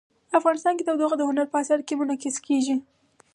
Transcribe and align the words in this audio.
افغانستان 0.39 0.73
کې 0.75 0.87
تودوخه 0.87 1.15
د 1.17 1.21
هنر 1.29 1.45
په 1.49 1.57
اثار 1.61 1.79
کې 1.87 1.93
منعکس 1.99 2.35
کېږي. 2.45 2.75